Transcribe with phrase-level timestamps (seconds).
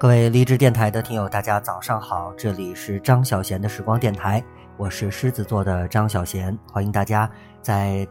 [0.00, 4.42] 各位励志电台的听友，大家早上好，这里是张小贤的时光电台，
[4.78, 7.30] 我是狮子座的张小贤，欢迎大家
[7.60, 8.08] 在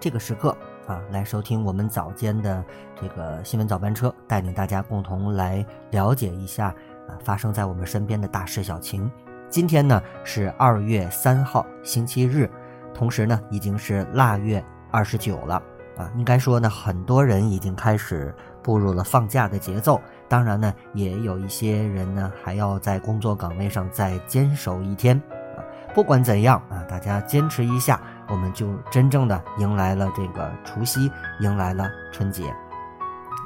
[0.00, 2.64] 这个时刻啊来收听我们早间的
[2.98, 6.68] 这个新闻早班车，带领大家共同来了解一下
[7.06, 9.10] 啊发生在我们身边的大事小情。
[9.50, 12.50] 今天呢是二月三号星期日，
[12.94, 15.62] 同时呢已经是腊月二十九了
[15.98, 20.00] 啊，应该说呢很多人已经开始步入了放假的节奏。
[20.28, 25.16] 当然呢，也有一些人呢，还要在工作岗位上再坚守一天
[25.56, 25.64] 啊。
[25.94, 31.10] 不管怎样啊，大家坚持一下，我们就真正的迎来了这个除夕，
[31.40, 32.44] 迎来了春节。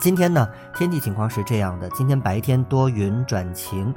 [0.00, 3.94] 今天呢，天气情况是这样的：今天白天多云转晴，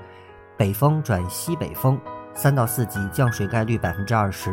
[0.56, 2.00] 北风转西北风，
[2.36, 4.52] 三到四级，降水概率百分之二十；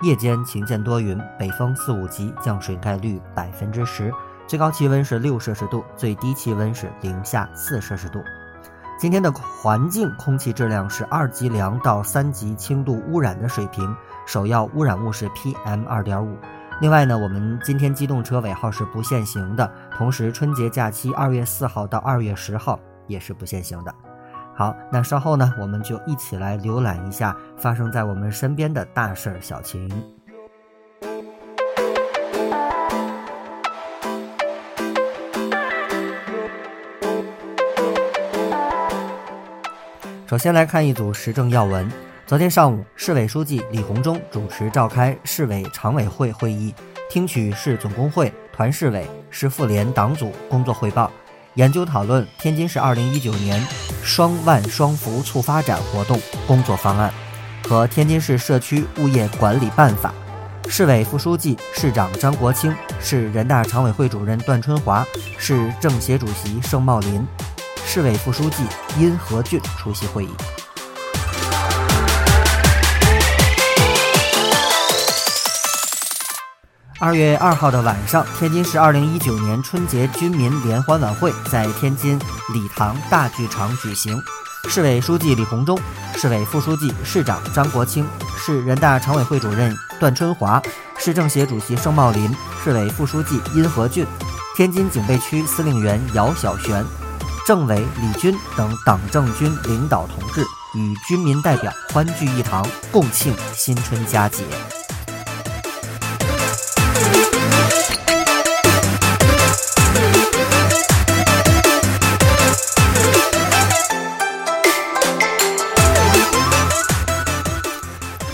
[0.00, 4.10] 夜间晴间多云，北风四五级，降水概率百分之十。
[4.46, 8.22] 最高气温是六摄氏度，最低气温是零下四摄氏度。
[8.98, 13.94] 今天的环境空气质量是二级良到三级轻度污染的水平，
[14.26, 16.36] 首要污染物是 PM 二点五。
[16.80, 23.94] 另外呢，我们今天机动车尾号是不限行的，同时春节假期二月四号到二月十号也是不限行的。
[24.54, 29.90] 好，那稍后呢，我们就一起来浏览一下发生在我们身边的大事儿小情。
[40.34, 41.88] 首先来看一组时政要闻。
[42.26, 46.74] 昨天上午，市委书记李鸿忠主持召开市委常委会会议，
[47.08, 51.08] 听取市总工会、团市委、市妇联党组工作汇报，
[51.54, 53.64] 研究讨论天津市2019年
[54.02, 57.14] “双万双扶”促发展活动工作方案
[57.68, 60.12] 和天津市社区物业管理办法。
[60.66, 65.06] 市委副书记、市长张国清，市人大常委会主任段春华，
[65.38, 67.24] 市政协主席盛茂林。
[67.86, 68.64] 市委副书记
[68.98, 70.30] 殷和俊出席会议。
[76.98, 82.18] 二月二号的晚上，天津市二零一九年春节军民联欢晚会在天津
[82.52, 84.20] 礼堂大剧场举行。
[84.68, 85.78] 市委书记李鸿忠、
[86.16, 88.08] 市委副书记、市长张国清、
[88.38, 90.60] 市人大常委会主任段春华、
[90.96, 92.34] 市政协主席盛茂林、
[92.64, 94.06] 市委副书记殷和俊、
[94.56, 97.03] 天津警备区司令员姚晓璇。
[97.46, 100.42] 政委李军等党政军领导同志
[100.74, 104.42] 与军民代表欢聚一堂，共庆新春佳节。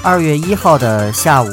[0.04, 1.52] 二月一号的下午，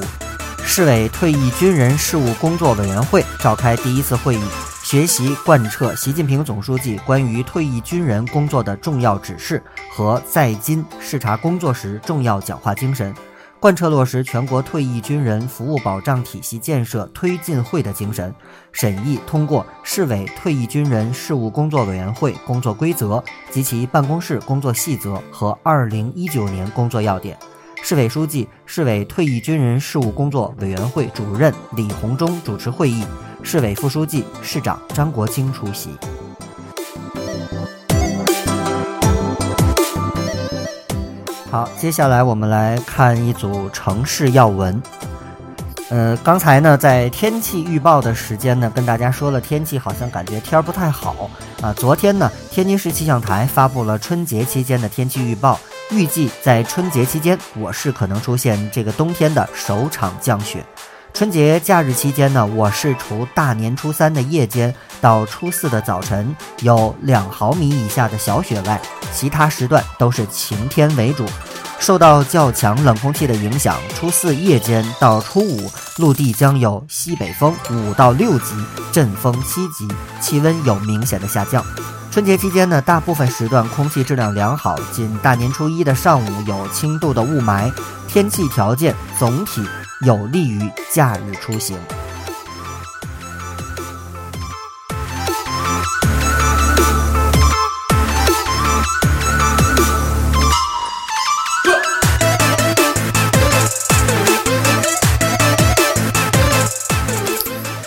[0.63, 4.41] 市委退役军人事务工作委员会召开第一次会议。
[4.89, 9.61] 学习贯彻习近平总书记关于退役军人工作的重要指示
[9.91, 13.13] 和在京视察工作时重要讲话精神，
[13.59, 18.33] 贯彻落实全国退役军人服务保障体系建设推进会的精神，
[18.71, 23.21] 审议通过市委退役军人事务工作委员会工作规则
[23.51, 27.37] 及其办公室工作细则和二零一九年工作要点。
[27.83, 33.03] 市委书记、市委退役军人事务工作委员会主任李鸿忠主持会议。
[33.43, 35.91] 市委副书记、市长张国清出席。
[41.49, 44.81] 好，接下来我们来看一组城市要闻。
[45.89, 51.29] 呃，刚才呢，在天气预报的时间呢，跟大家说了天气好像感觉天儿不太好
[51.61, 51.71] 啊。
[51.73, 55.57] 昨天呢，天津市气象台发布了春节期间的天气预报，
[55.91, 60.65] 预计在春节期间，我市可能出现这个冬天的首场降雪。
[61.17, 68.79] 春节假日期间呢，我市除大年初三的夜间到初四的早晨有两毫米以下的小雪外，
[69.11, 71.25] 其他时段都是晴天为主。
[71.79, 78.53] 受到较强冷空气的影响，初四夜间到初五，陆地将有西北风五到六级，
[78.91, 79.87] 阵风七级，
[80.21, 81.65] 气温有明显的下降。
[82.11, 87.73] 春节期间呢，大部分时段空气质量良好，仅大年初一的上午有轻度的雾霾，
[88.07, 89.67] 天气条件总体。
[90.01, 91.77] 有利于假日出行。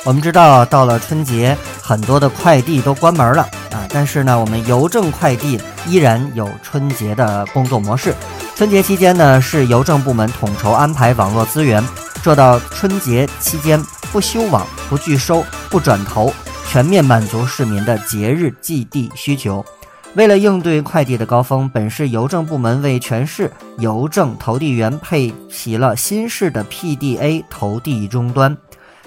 [0.03, 8.13] 我们知道，到了春节，很多的快递都关门了啊，但是呢，我们邮政快递依然有春节的工作模式。
[8.61, 11.83] 春节期间呢，市邮政部门统筹安排网络资源，
[12.23, 16.31] 做到春节期间不休网、不拒收、不转投，
[16.69, 19.65] 全面满足市民的节日寄递需求。
[20.13, 28.55] 为了应对快递的高峰，本市邮政部门为全市邮政投递员配齐了新式的 PDA 投递终端，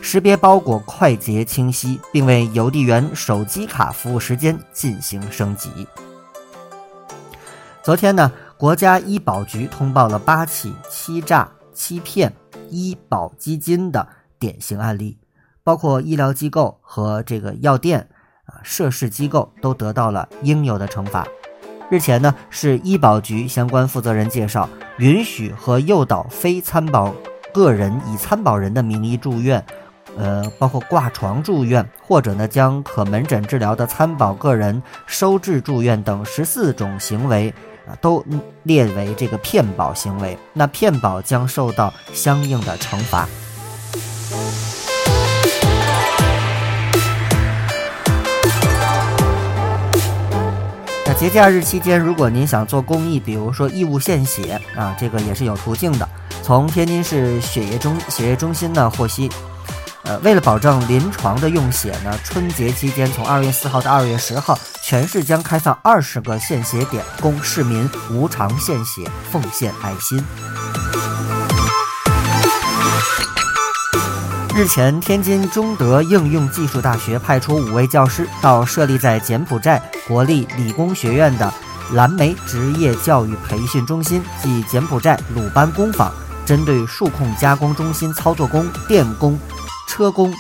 [0.02, 5.70] 识别包裹快捷清晰，并为邮递员手机卡服务时间进行升级。
[7.84, 8.32] 昨天呢，
[8.64, 12.32] 国家医保局通报了八起欺诈、欺骗
[12.70, 14.08] 医保基金的
[14.40, 15.18] 典型案例，
[15.66, 18.08] 包括医疗机构和这个药店。
[18.46, 21.28] 啊，涉事机构都得到了应有的惩罚。
[21.90, 27.14] 日前呢，是医保局相关负责人介绍，允许和诱导非参保
[27.54, 29.62] 个人以参保人的名义住院，
[30.18, 37.54] 呃，包括挂床住院，或者呢将可门诊治疗的参保个人收治住院等十四种行为
[37.88, 38.24] 啊，都
[38.64, 40.38] 列为这个骗保行为。
[40.54, 43.28] 那骗保将受到相应的惩罚。
[51.06, 56.08] 那节假日期间，如果您想做公益，比如说义务献血啊，这个也是有途径的。
[56.42, 59.30] 从天津市血液中血液中心呢获悉，
[60.22, 70.24] 为了保证临床的用血呢，春节期间从二月四号到二月十号，全市将开放二十个献血点，供市民无偿献血，奉献爱心。
[74.56, 81.52] 日前，天津中德应用技术大学派出五位教师到设立在柬埔寨国立理工学院的
[81.94, 86.14] 蓝莓职业教育培训中心暨柬埔寨鲁班工坊，
[86.46, 89.40] 针对数控加工中心操作工、电工、
[89.96, 90.34] 车工，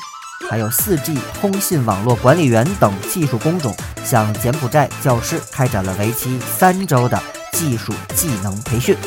[0.49, 3.71] 还有 4G 通信网络管理员等技术工种，
[4.03, 7.21] 向柬埔寨教师开展了为期三周的
[7.51, 8.97] 技术技能培训。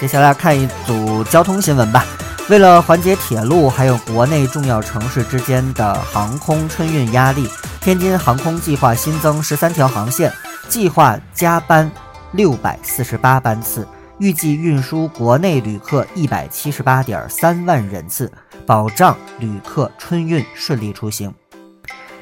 [0.00, 2.04] 接下来看一组交通新闻吧。
[2.48, 7.48] 为了缓解铁路还有国内重要城市之间的航空春运压力，
[7.80, 10.32] 天津航空计划新增十三条航线，
[10.68, 11.88] 计划加班
[12.32, 13.86] 六百四十八班次，
[14.18, 18.30] 预计运输国内旅客一百七十八点三万人次，
[18.66, 21.32] 保障旅客春运顺利出行。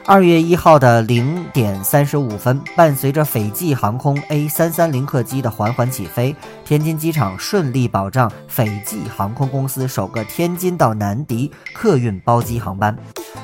[0.09, 12.97] 二月一号的零点三十五分，伴随着斐济航空 A 三三零客机的缓缓起飞，天津机场顺利保障斐济航空公司首个天津到南迪客运包机航班。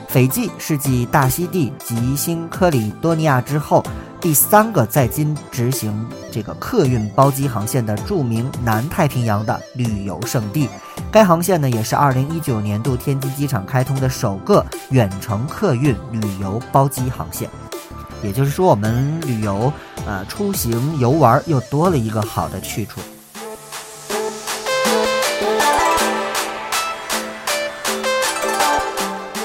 [0.06, 3.84] 斐济是继大溪地及新科里多尼亚之后。
[4.20, 10.68] 第三个在京执行这个客运包机航线的著名南太平洋的旅游胜地，
[11.12, 17.50] 该航线呢也是二零一九年度天津机场开通的首个远程客运旅游包机航线。
[18.22, 19.70] 也就是说，我们旅游
[20.06, 22.98] 啊出行游玩又多了一个好的去处。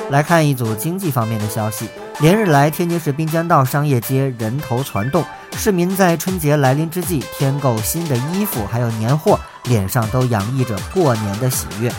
[0.09, 1.89] 来看一组经济方面的消息。
[2.19, 5.23] 连日来，天津市滨江道商业街人头攒动，
[5.57, 11.91] 市民在春节来临之际添购新的衣服，还有年货，脸上都洋溢着过年的喜悦。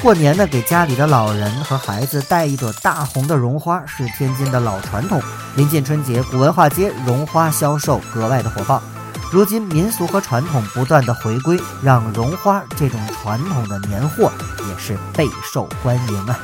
[0.00, 5.20] 过年呢，给家里的老人和孩子带一朵大红的绒花，是天津的老传统。
[5.54, 8.82] 临近春节，古文化街绒花销售格外的火爆。
[9.30, 14.32] 如今，民俗和传统不断的回归，让绒花这种传统的年货
[14.66, 16.38] 也是备受欢迎啊。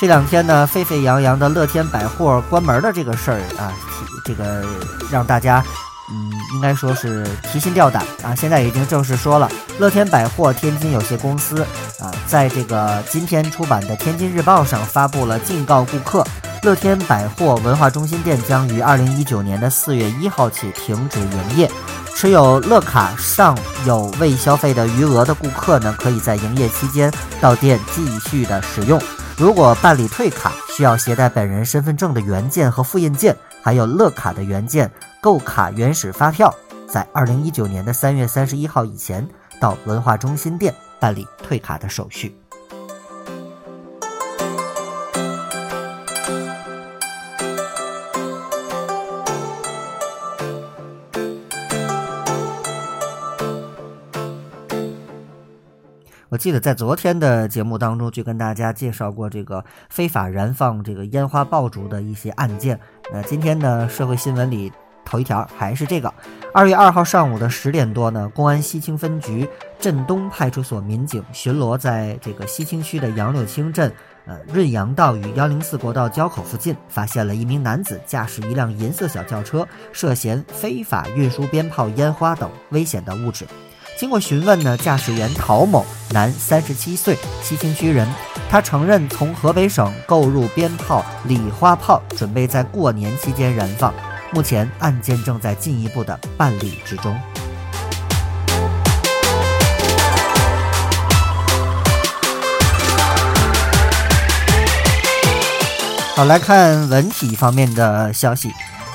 [0.00, 3.70] 这两天呢，沸沸扬扬的乐天百货关门的这个事儿啊，
[4.24, 4.64] 这个
[5.12, 5.62] 让大家，
[6.10, 8.34] 嗯，应该说是提心吊胆啊。
[8.34, 9.46] 现在已经正式说了，
[9.78, 11.62] 乐天百货天津有限公司
[11.98, 16.24] 啊，在这个今天出版的《天津日报》上发布了警告顾客：
[16.62, 21.70] 乐天百货文化中心店将于二零一九年的四月一号起停止营业。
[22.16, 23.54] 持有乐卡尚
[23.84, 28.98] 有未消费的余额的顾客呢，可以在营业期间到店继续的使用。
[29.40, 36.54] 如果办理退卡，需要携带本人身份证的原件和复印件，还有乐卡的原件、购卡原始发票，
[36.86, 39.26] 在二零一九年的三月三十一号以前，
[39.58, 42.38] 到文化中心店办理退卡的手续。
[56.30, 62.78] 我记得在昨天的节目当中就跟大家介绍过这个非法燃放这个烟花爆竹的一些案件。
[63.12, 64.72] 那今天呢，社会新闻里
[65.04, 66.12] 头一条还是这个。
[66.54, 69.48] 二月二号上午的十点多呢，公安西青分局
[69.80, 73.92] 镇东派出所民警巡逻在这个西青区的杨柳青镇
[74.26, 83.44] 呃润阳道与幺零四国道交口附近，发现了一名男子驾驶一辆银色小轿车，涉嫌非法运输鞭炮、烟花等危险的物质。
[84.00, 88.08] 经过询问呢，驾驶员陶某，男，三十七岁，西青区人。
[88.48, 93.92] 他承认从河北省购入鞭炮、礼花炮，准备在过年期间燃放。
[94.32, 97.14] 目前案件正在进一步的办理之中。
[106.16, 108.50] 好，来看文体方面的消息。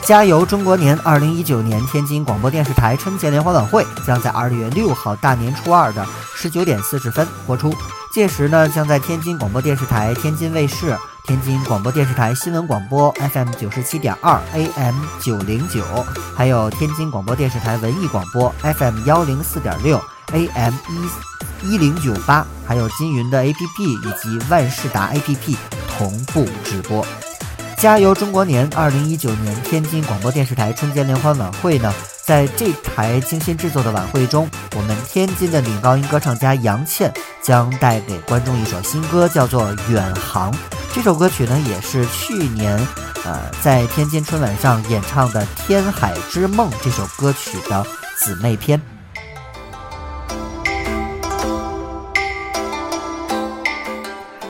[0.06, 7.74] 加油中国年二零一九年天津广播电视台春节联欢晚会将在二月六号大年初二的十九点四十分播出。
[8.12, 15.84] 届时呢，将在天津广播电视台、天津卫视、天津广播电视台新闻广播 FM 九十七点二、AM 九零九，
[16.36, 20.00] 还有天津广播电视台文艺广播 FM 幺零四点六、
[20.34, 20.74] AM
[21.64, 25.56] 一一零九八，还有金云的 APP 以及万事达 APP
[25.98, 27.04] 同步直播。
[27.78, 37.14] 加油中国年二零一九年天津广播电视台春节联欢晚会呢，在这台精心制作的晚会中，我们天津的女高音歌唱家杨倩
[37.44, 40.52] 将带给观众一首新歌，叫做《远航》。
[40.94, 42.76] 这首歌曲呢，也是去年
[43.24, 47.86] 呃在天津春晚上演唱的《天海之梦》这首歌曲的
[48.18, 48.82] 姊妹篇。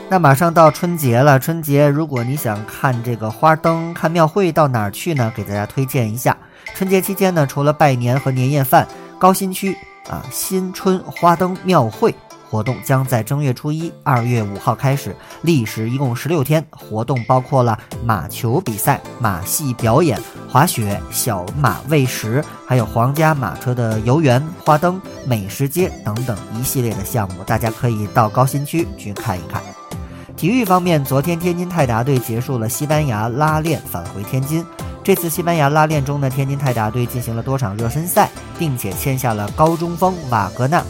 [0.08, 5.32] 那马上到春节了，春节如果你想看这个花灯、看庙会，到哪儿去呢？
[5.34, 6.36] 给大家推荐一下。
[6.76, 8.86] 春节期间呢，除了拜年和年夜饭，
[9.18, 9.76] 高新区
[10.08, 12.14] 啊新春花灯庙会
[12.48, 16.64] 活动将在正月初一，二月五号开始，历时一共十六天。
[16.70, 29.60] 活动包括了马球比赛、马戏表演、滑雪、小马喂食，还有皇家马车的游园、花灯、美食街等等一系列的项目，大家可以到高新区去看一看。
[30.36, 34.62] 体育方面，昨天天津泰达队结束了西班牙拉练，返回天津。
[35.02, 38.28] 这次西班牙拉练中呢，天津泰达队进行了多场热身赛，
[38.58, 40.84] 并且签下了高中锋瓦格纳。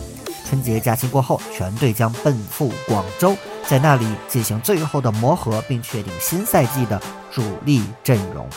[0.48, 3.36] 春节假期过后，全队将奔赴广州，
[3.68, 7.00] 在那里进行最后的磨合，并确定新赛季的
[7.30, 8.48] 主力阵容。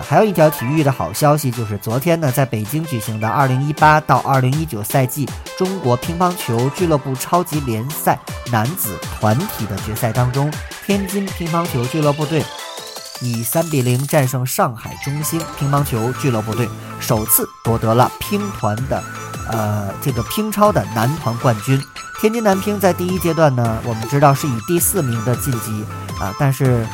[0.00, 8.18] 还有一条体育的好消息，就是昨天呢，在北京举行的2018到2019赛季中国乒乓球俱乐部超级联赛
[8.50, 10.52] 男子团体的决赛当中，
[10.86, 12.44] 天津乒乓球俱乐部队
[13.20, 16.68] 以3比0战胜上海中兴乒乓球俱乐部队，
[16.98, 19.02] 首次夺得了乒团的，
[19.50, 21.80] 呃，这个乒超的男团冠军。
[22.20, 25.84] 天津男乒在第一阶段呢，我们知道是以第四名的晋级
[26.20, 26.86] 啊，但是。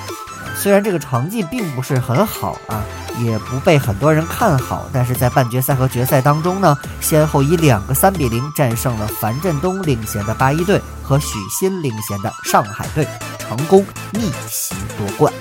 [0.57, 2.83] 虽然这个成绩并不是很好啊，
[3.21, 13.07] 也不被很多人看好，但是在半决赛和决赛当中呢，先后以两个三比零战胜了樊振东领衔的八一队和许昕领衔的上海队，
[13.39, 15.33] 成功逆袭夺冠。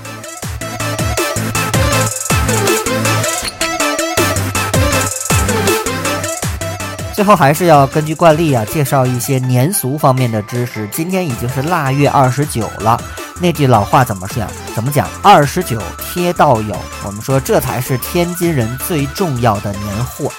[7.13, 10.87] 最后还是要根据惯例啊，介绍一些年俗方面的知识。
[10.91, 13.01] 今天已经是腊月二十九了。
[13.39, 14.43] 那句老话怎么说？
[14.73, 15.07] 怎么讲？
[15.21, 16.75] 二十九贴道友，
[17.05, 20.31] 我们说这才是天津人最重要的年货。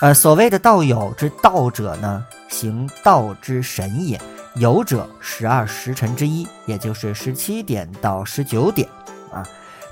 [0.00, 4.18] 呃，所谓的道友之道者呢，行道之神也。
[4.56, 8.88] 有者，十二时辰之一，也就是十七点到十九点。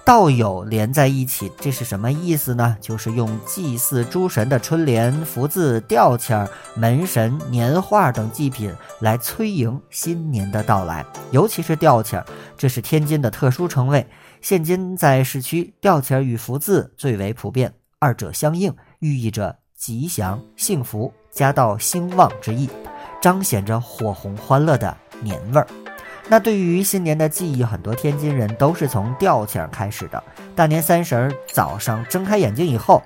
[0.09, 2.75] 道友连在一起，这是什么意思呢？
[2.81, 11.05] 就是用祭祀诸神的春联、福字、吊签、门神、年画等祭品来催迎新年的到来。
[11.31, 12.25] 尤其是吊签，
[12.57, 14.07] 这是天津的特殊称谓。
[14.41, 22.71] 现今在市区，吊签与福字最为普遍，二者相应，寓意着吉祥、幸福、家道兴旺之意，
[23.21, 25.67] 彰显着火红欢乐的年味儿。
[26.31, 30.23] 那对于新年的记忆，很多天津人都是从吊钱开始的。
[30.55, 33.03] 大年三十早上睁开眼睛以后，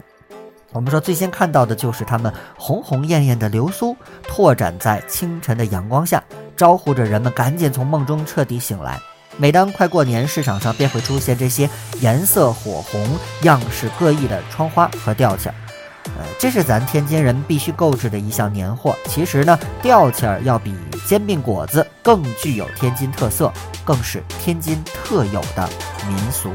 [0.73, 6.21] 我们说最先看到的就是他们红红艳艳的流苏，拓展在清晨的阳光下，
[6.57, 8.99] 招呼着人们赶紧从梦中彻底醒来。
[9.37, 13.07] 每当快过年，市场上便会出现这些颜色火红、
[13.43, 15.55] 样式各异的窗花和吊钱。
[16.05, 18.95] 呃，这是咱天津人必须购置的一项年货。
[19.07, 20.75] 其实呢，吊钱儿要比
[21.07, 23.53] 煎饼果子更具有天津特色，
[23.85, 25.69] 更是天津特有的
[26.07, 26.53] 民俗。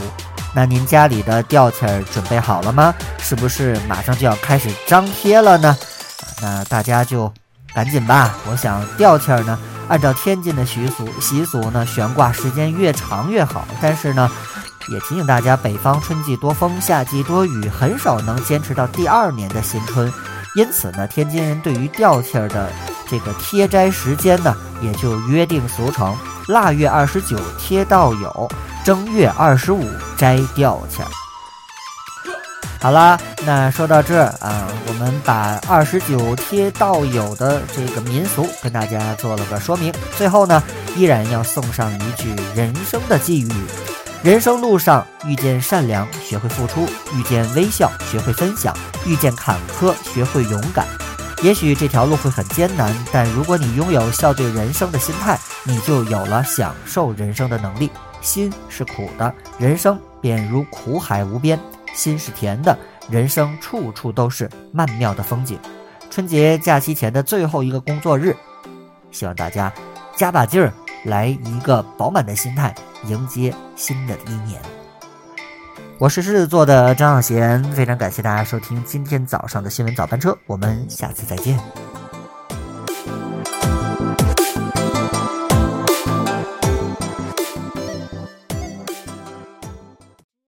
[0.54, 2.94] 那您家里的吊钱儿准备好了吗？
[3.20, 5.78] 是不是马上就要开始张贴了呢？
[6.42, 7.32] 那大家就
[7.74, 8.38] 赶紧吧。
[8.50, 13.68] 我想吊钱儿呢，按照天津的习俗习俗呢，悬挂时间越长越好。
[13.82, 14.30] 但是呢。
[14.90, 20.12] 也提醒大家，北方春季多风，夏季多雨，很少能坚持到第二年的新春。
[20.56, 22.72] 因此呢，天津人对于吊签儿的
[23.08, 26.16] 这个贴摘时间呢，也就约定俗成：
[26.48, 28.50] 腊月二十九贴道友，
[28.84, 29.84] 正月二十五
[30.18, 31.12] 摘吊签儿。
[32.80, 39.94] 好啦，那说到这儿啊，我们把二十九贴道友的这个民俗跟大家做了个说明。
[40.16, 40.62] 最后呢，
[40.96, 43.52] 依然要送上一句人生的寄语：
[44.24, 48.74] 人生路上遇见善良，学会付出；遇见微笑，学会分享；
[49.06, 50.86] 遇见坎坷，学会勇敢。
[51.44, 57.92] 也许这条路会很艰难，但如果你拥有笑对人生的心态，你就有了享受人生的能力。
[58.20, 61.58] 心是苦的，人生便如苦海无边。
[61.94, 62.78] 心是甜的，
[63.10, 65.60] 人生处处都是曼妙的风景。
[66.10, 68.36] 春节假期前的最后一个工作日，
[69.12, 69.72] 希望大家
[70.16, 70.74] 加把劲儿，
[71.08, 74.62] 来一个饱满的心态，迎接新的一年。
[75.98, 81.58] 我是狮子座的张小贤，非常感谢大家收听今天早上的新闻早班车，我们下次再见。